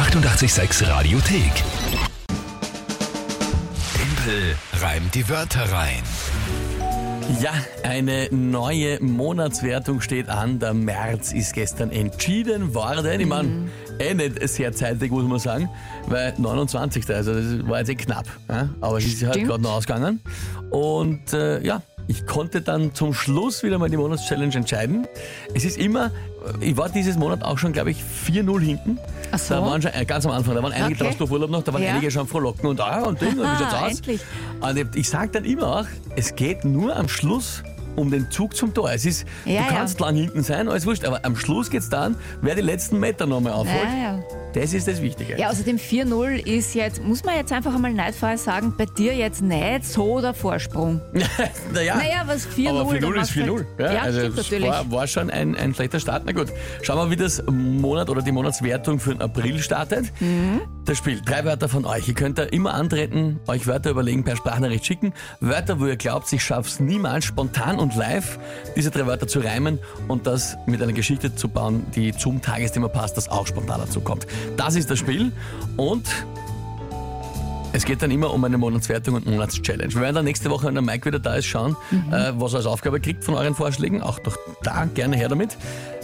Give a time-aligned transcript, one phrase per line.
[0.00, 1.52] 886 Radiothek.
[3.94, 6.02] Tempel reimt die Wörter rein.
[7.42, 10.58] Ja, eine neue Monatswertung steht an.
[10.58, 13.20] Der März ist gestern entschieden worden.
[13.20, 13.68] Ich meine,
[13.98, 15.68] eh nicht sehr zeitig, muss man sagen,
[16.06, 17.14] weil 29.
[17.14, 18.24] Also das war jetzt eh knapp.
[18.48, 18.70] Ja?
[18.80, 20.20] Aber es ist halt gerade noch ausgegangen.
[20.70, 25.06] Und äh, ja, ich konnte dann zum Schluss wieder mal die Monatschallenge entscheiden.
[25.54, 26.10] Es ist immer,
[26.60, 28.98] ich war dieses Monat auch schon, glaube ich, 4-0 hinten.
[29.32, 29.54] Ach so.
[29.54, 31.04] Da waren schon, äh, ganz am Anfang, da waren einige Okay.
[31.10, 31.90] draußen auf Urlaub noch, da waren Ja.
[31.90, 33.90] einige schon frohlocken und ah, und Ding, und wie schaut's aus?
[33.92, 34.20] Endlich.
[34.60, 35.86] Und ich, ich sage dann immer auch,
[36.16, 37.62] es geht nur am Schluss
[37.96, 38.92] um den Zug zum Tor.
[38.92, 40.06] Es ist, Ja, du kannst ja.
[40.06, 43.52] lang hinten sein, alles wurscht, aber am Schluss geht's dann, wer die letzten Meter nochmal
[43.52, 43.76] aufholt.
[44.02, 44.18] Ja.
[44.52, 45.38] Das ist das Wichtige.
[45.38, 49.42] Ja, außerdem 4-0 ist jetzt, muss man jetzt einfach einmal neidfrei sagen, bei dir jetzt
[49.42, 51.00] nicht so der Vorsprung.
[51.72, 53.56] naja, Naja, was 4-0, aber 4-0 dann ist machst du 4-0.
[53.56, 54.68] halt- Ja, Ja, also natürlich.
[54.68, 56.22] war, war schon ein, ein schlechter Start.
[56.26, 56.48] Na gut,
[56.82, 60.06] schauen wir, wie das Monat oder die Monatswertung für den April startet.
[60.20, 60.60] Mhm.
[60.84, 62.08] Das Spiel, drei Wörter von euch.
[62.08, 65.12] Ihr könnt da immer antreten, euch Wörter überlegen, per Sprachnachricht schicken.
[65.40, 68.38] Wörter, wo ihr glaubt, ich schaff's niemals spontan und live,
[68.76, 72.88] diese drei Wörter zu reimen und das mit einer Geschichte zu bauen, die zum Tagesthema
[72.88, 74.26] passt, das auch spontan dazu kommt.
[74.56, 75.32] Das ist das Spiel
[75.76, 76.04] und
[77.72, 79.94] es geht dann immer um eine Monatswertung und Monatschallenge.
[79.94, 81.76] Wir werden dann nächste Woche, wenn der Mike wieder da ist, schauen,
[82.10, 84.02] äh, was er als Aufgabe kriegt von euren Vorschlägen.
[84.02, 85.56] Auch doch da gerne her damit.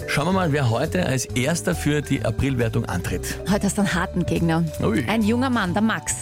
[0.07, 3.41] Schauen wir mal, wer heute als erster für die Aprilwertung antritt.
[3.51, 4.65] Heute hast du einen harten Gegner.
[4.81, 5.05] Ui.
[5.09, 6.15] Ein junger Mann, der Max.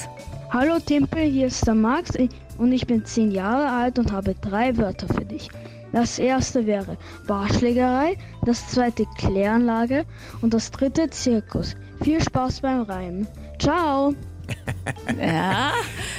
[0.51, 2.13] Hallo Timpel, hier ist der Max
[2.59, 5.49] und ich bin 10 Jahre alt und habe drei Wörter für dich.
[5.95, 10.05] Das erste wäre Barschlägerei, das zweite Kläranlage
[10.43, 11.77] und das dritte Zirkus.
[12.03, 13.29] Viel Spaß beim Reimen.
[13.61, 14.13] Ciao!
[15.21, 15.73] Ja,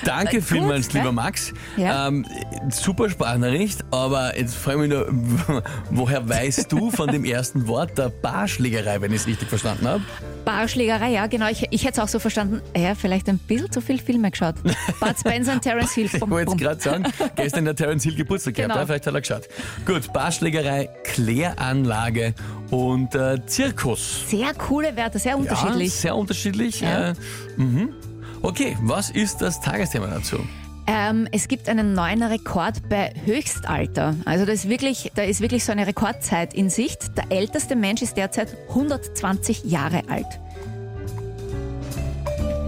[0.04, 1.14] Danke vielmals, gut, lieber gell?
[1.14, 1.54] Max.
[1.78, 2.08] Ja.
[2.08, 2.26] Ähm,
[2.70, 7.98] super Sprachnachricht, aber jetzt frage ich mich nur, woher weißt du von dem ersten Wort
[7.98, 10.04] der Barschlägerei, wenn ich es richtig verstanden habe?
[10.46, 11.50] Barschlägerei, ja, genau.
[11.50, 12.62] Ich, ich hätte es auch so verstanden.
[12.78, 14.56] Ja, vielleicht ein bisschen zu viel Filme geschaut.
[14.64, 16.10] Bud Spencer und Terence Hill.
[16.14, 17.04] Ich wollte jetzt gerade sagen,
[17.36, 18.80] gestern der Terence Hill Geburtstag gehabt, Genau.
[18.82, 19.48] ja, vielleicht hat er geschaut.
[19.86, 22.34] Gut, Barschlägerei, Kläranlage
[22.72, 24.30] und äh, Zirkus.
[24.30, 25.94] Sehr coole Werte, sehr Ja, unterschiedlich.
[25.94, 26.82] sehr unterschiedlich.
[26.82, 27.10] Ja.
[27.10, 27.14] Äh,
[27.58, 27.90] mhm.
[28.46, 30.38] Okay, was ist das Tagesthema dazu?
[30.86, 34.16] Ähm, es gibt einen neuen Rekord bei Höchstalter.
[34.26, 37.18] Also da ist, wirklich, da ist wirklich so eine Rekordzeit in Sicht.
[37.18, 40.28] Der älteste Mensch ist derzeit 120 Jahre alt.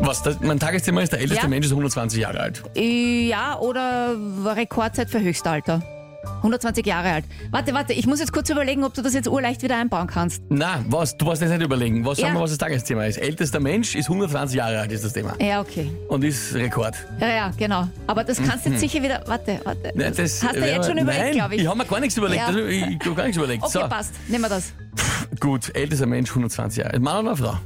[0.02, 1.48] Was, das, mein Tagesthema ist, der älteste Ja.
[1.48, 2.64] Mensch ist 120 Jahre alt.
[2.76, 5.84] Ja, oder Rekordzeit für Höchstalter.
[6.38, 7.26] 120 Jahre alt.
[7.52, 10.42] Warte, warte, ich muss jetzt kurz überlegen, ob du das jetzt urleicht wieder einbauen kannst.
[10.50, 12.06] Na, was, du musst jetzt nicht überlegen.
[12.06, 12.26] Was Ja.
[12.28, 13.18] sagen wir, was das Tagesthema ist?
[13.18, 15.34] Ältester Mensch ist 120 Jahre alt, ist das Thema.
[15.42, 15.90] Ja, okay.
[16.10, 16.96] Und ist Rekord.
[17.20, 17.88] Ja, ja, genau.
[18.06, 19.24] Aber das kannst du jetzt sicher wieder.
[19.26, 19.92] Warte, warte.
[19.94, 20.02] Mhm.
[20.02, 21.62] Ja, das, Hast du äh, jetzt schon überlegt, Nein, glaube ich.
[21.62, 22.42] ich habe mir gar nichts überlegt.
[22.42, 22.48] Ja.
[22.48, 23.64] Also, ich ich habe gar nichts überlegt.
[23.64, 24.14] Okay, so, passt.
[24.28, 24.74] Nehmen wir das.
[25.40, 27.00] gut, ältester Mensch, 120 Jahre.
[27.00, 27.58] Mann oder Frau?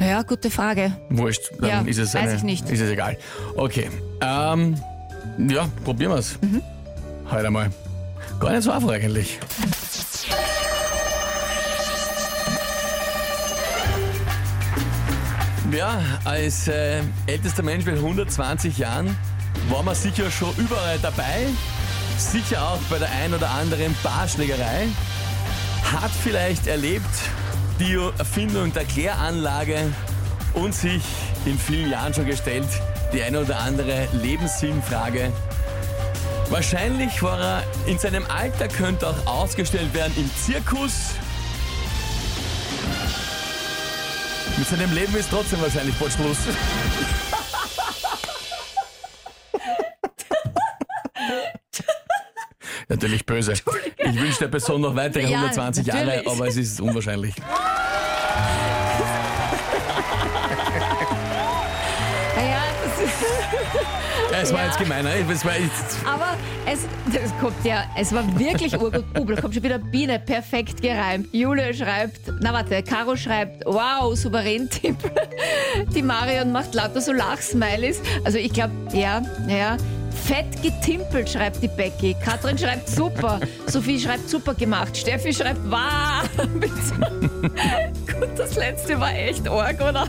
[0.00, 0.96] Ja, gute Frage.
[1.10, 2.68] Wurscht, dann Ja, ist es weiß eine, ich nicht.
[2.70, 3.16] Ist es egal.
[3.56, 3.88] Okay.
[4.20, 4.76] Ähm,
[5.48, 6.38] ja, probieren wir's.
[6.40, 6.62] Mhm.
[7.32, 7.70] Heute mal.
[8.38, 9.38] Gar nicht so einfach eigentlich.
[15.72, 19.16] Ja, als äh, ältester Mensch mit 120 Jahren
[19.70, 21.46] war man sicher schon überall dabei.
[22.18, 24.88] Sicher auch bei der ein oder anderen Barschlägerei.
[25.90, 27.06] Hat vielleicht erlebt
[27.80, 29.78] die Erfindung der Kläranlage
[30.52, 31.02] und sich
[31.46, 32.68] in vielen Jahren schon gestellt
[33.14, 35.32] die eine oder andere Lebenssinnfrage.
[36.52, 41.14] Wahrscheinlich war er in seinem Alter, könnte auch ausgestellt werden im Zirkus.
[44.58, 46.36] Mit seinem Leben ist trotzdem wahrscheinlich bald Schluss.
[52.88, 53.54] Natürlich böse.
[53.54, 57.34] Ich wünsche der Person noch weitere Ja, 120 Jahre, aber es ist unwahrscheinlich.
[64.40, 64.66] Es war Ja.
[64.66, 65.10] jetzt gemeiner.
[65.30, 66.80] Es war jetzt, Aber es,
[67.12, 69.04] das kommt ja, es war wirklich urgut.
[69.18, 71.28] Oh, da kommt schon wieder Biene, perfekt gereimt.
[71.32, 74.96] Julia schreibt, na warte, Caro schreibt, wow, souverän Tipp.
[75.94, 78.00] Die Marion macht lauter so Lachsmileys.
[78.24, 79.76] Also ich glaube, ja, ja.
[80.24, 82.14] Fett getimpelt, schreibt die Becky.
[82.24, 83.40] Katrin schreibt super.
[83.66, 84.96] Sophie schreibt super gemacht.
[84.96, 86.28] Steffi schreibt wow.
[88.54, 90.06] Das letzte war echt arg, oder?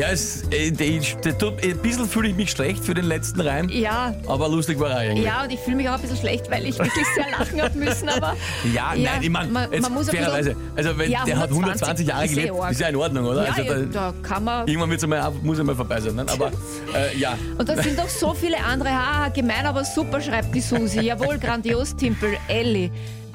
[0.00, 1.00] ja, es, äh, die,
[1.38, 4.90] tut- ein bisschen fühle ich mich schlecht für den letzten Reim, Ja, aber lustig war
[4.90, 5.26] er eigentlich.
[5.26, 7.78] ja, und ich fühle mich auch ein bisschen schlecht, weil ich wirklich sehr lachen habe
[7.78, 8.36] müssen, aber.
[8.72, 12.06] Ja, Ja, nein, ich meine, man- man muss fairerweise, also wenn Ja, der hat 120
[12.08, 13.44] Jahre eh gelebt, ist ja in Ordnung, oder?
[13.46, 14.66] Ja, also da, da kann man.
[14.66, 16.24] irgendwann wird's einmal, muss einmal vorbei sein, ne?
[16.32, 16.52] aber
[16.94, 17.36] äh, ja.
[17.58, 18.88] Und da sind doch so viele andere.
[18.90, 21.00] Haha, gemein, aber super, schreibt die Susi.
[21.00, 22.90] Jawohl, grandios, Timpel, Elli.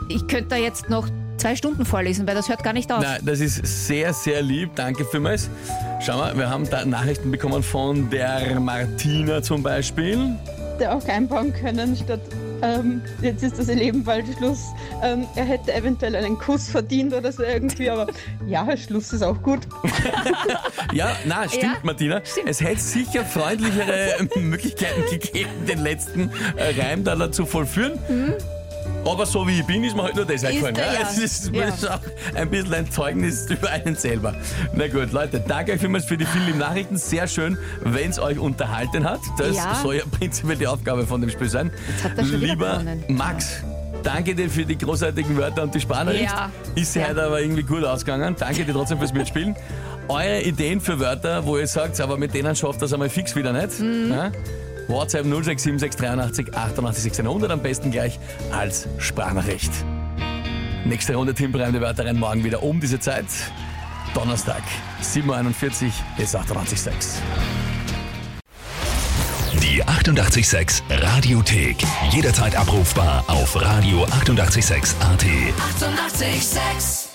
[0.07, 1.07] Ich könnte da jetzt noch
[1.39, 3.01] zwei Stunden vorlesen, weil das hört gar nicht auf.
[3.01, 4.71] Nein, das ist sehr, sehr lieb.
[4.75, 5.49] Danke vielmals.
[6.01, 10.35] Schau mal, wir haben da Nachrichten bekommen von der Martina zum Beispiel.
[10.73, 12.21] hätte auch einbauen können, statt
[12.61, 14.59] ähm, jetzt ist das Leben bald Schluss.
[15.01, 18.07] Ähm, er hätte eventuell einen Kuss verdient oder so irgendwie, aber
[18.47, 19.61] ja, Schluss ist auch gut.
[20.91, 22.21] Ja, na, stimmt, Ja, Martina.
[22.45, 27.99] Es hätte sicher freundlichere Möglichkeiten gegeben, den letzten äh, Reim da dazu vollführen.
[29.11, 30.75] Aber so wie ich bin, ist mir halt nur das eingefallen.
[30.75, 30.99] der, ja.
[31.03, 31.65] Es ist, Ja.
[31.65, 31.99] ist auch
[32.35, 34.33] ein bisschen ein Zeugnis über einen selber.
[34.73, 36.97] Na gut, Leute, danke euch vielmals für die vielen Nachrichten.
[36.97, 39.19] Sehr schön, wenn es euch unterhalten hat.
[39.37, 39.75] Das Ja.
[39.81, 41.71] soll ja prinzipiell die Aufgabe von dem Spiel sein.
[41.89, 42.81] Jetzt hat er schon Lieber.
[43.07, 43.63] Max,
[44.03, 46.23] danke dir für die großartigen Wörter und die Sprachnachricht.
[46.25, 46.51] Ja.
[46.75, 47.07] Ist sie Ja.
[47.09, 48.35] heute aber irgendwie gut ausgegangen.
[48.37, 49.55] Danke dir trotzdem fürs Mitspielen.
[50.07, 53.53] Eure Ideen für Wörter, wo ihr sagt, aber mit denen schafft das einmal fix wieder
[53.53, 53.79] nicht.
[53.79, 54.11] Mhm.
[54.11, 54.31] Ja?
[54.89, 58.19] WhatsApp 067683 88 600 am besten gleich
[58.51, 59.71] als Sprachnachricht.
[60.85, 63.25] Nächste Runde Timpelreim Wörter rein morgen wieder um diese Zeit.
[64.13, 64.63] Donnerstag,
[65.03, 66.89] 7.41 Uhr bis 98.6
[69.61, 71.77] Die 88,6 Radiothek.
[72.11, 75.23] Jederzeit abrufbar auf radio886.at.
[75.23, 76.29] 88,6.
[76.29, 77.08] Eighty-eight, sex.